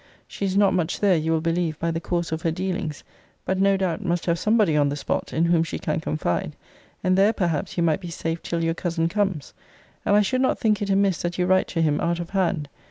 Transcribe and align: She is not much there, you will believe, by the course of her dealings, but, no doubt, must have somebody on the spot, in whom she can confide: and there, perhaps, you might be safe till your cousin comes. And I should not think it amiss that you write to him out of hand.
She 0.27 0.45
is 0.45 0.57
not 0.57 0.73
much 0.73 0.99
there, 0.99 1.15
you 1.15 1.31
will 1.31 1.41
believe, 1.41 1.77
by 1.77 1.91
the 1.91 2.01
course 2.01 2.31
of 2.31 2.41
her 2.41 2.49
dealings, 2.49 3.03
but, 3.45 3.59
no 3.59 3.77
doubt, 3.77 4.03
must 4.03 4.25
have 4.25 4.39
somebody 4.39 4.75
on 4.75 4.89
the 4.89 4.95
spot, 4.95 5.31
in 5.31 5.45
whom 5.45 5.61
she 5.63 5.77
can 5.77 5.99
confide: 6.01 6.55
and 7.03 7.15
there, 7.15 7.33
perhaps, 7.33 7.77
you 7.77 7.83
might 7.83 8.01
be 8.01 8.09
safe 8.09 8.41
till 8.41 8.63
your 8.63 8.73
cousin 8.73 9.07
comes. 9.09 9.53
And 10.03 10.15
I 10.15 10.21
should 10.23 10.41
not 10.41 10.57
think 10.57 10.81
it 10.81 10.89
amiss 10.89 11.21
that 11.21 11.37
you 11.37 11.45
write 11.45 11.67
to 11.67 11.83
him 11.83 12.01
out 12.01 12.19
of 12.19 12.31
hand. 12.31 12.67